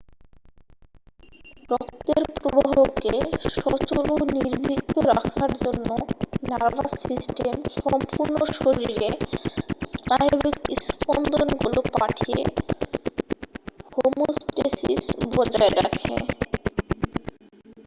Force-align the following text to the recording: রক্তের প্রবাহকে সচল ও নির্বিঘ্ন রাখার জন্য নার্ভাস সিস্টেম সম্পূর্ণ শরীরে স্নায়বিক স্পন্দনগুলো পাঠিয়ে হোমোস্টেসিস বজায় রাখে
রক্তের 1.69 2.23
প্রবাহকে 2.35 3.13
সচল 3.55 4.05
ও 4.13 4.35
নির্বিঘ্ন 4.35 4.95
রাখার 5.11 5.51
জন্য 5.61 5.89
নার্ভাস 6.49 6.91
সিস্টেম 7.05 7.53
সম্পূর্ণ 7.77 8.37
শরীরে 8.57 9.09
স্নায়বিক 9.91 10.57
স্পন্দনগুলো 10.87 11.79
পাঠিয়ে 11.93 12.41
হোমোস্টেসিস 13.93 15.05
বজায় 15.29 15.73
রাখে 15.79 16.13